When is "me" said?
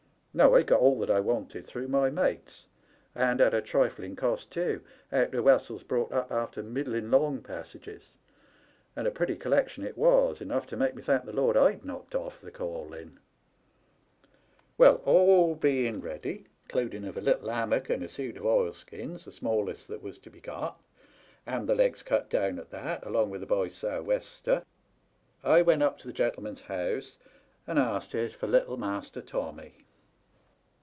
10.95-11.01